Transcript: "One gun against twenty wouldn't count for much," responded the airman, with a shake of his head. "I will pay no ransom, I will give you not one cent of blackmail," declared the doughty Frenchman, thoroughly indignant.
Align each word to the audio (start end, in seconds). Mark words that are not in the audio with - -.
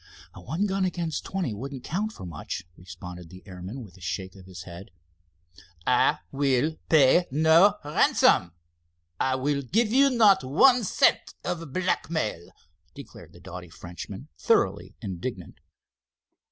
"One 0.33 0.65
gun 0.65 0.83
against 0.83 1.25
twenty 1.25 1.53
wouldn't 1.53 1.83
count 1.83 2.11
for 2.11 2.25
much," 2.25 2.63
responded 2.75 3.29
the 3.29 3.43
airman, 3.45 3.83
with 3.83 3.97
a 3.97 4.01
shake 4.01 4.35
of 4.35 4.47
his 4.47 4.63
head. 4.63 4.89
"I 5.85 6.17
will 6.31 6.77
pay 6.89 7.27
no 7.29 7.75
ransom, 7.85 8.51
I 9.19 9.35
will 9.35 9.61
give 9.61 9.93
you 9.93 10.09
not 10.09 10.43
one 10.43 10.83
cent 10.85 11.35
of 11.45 11.71
blackmail," 11.71 12.49
declared 12.95 13.31
the 13.31 13.39
doughty 13.39 13.69
Frenchman, 13.69 14.29
thoroughly 14.39 14.95
indignant. 15.03 15.59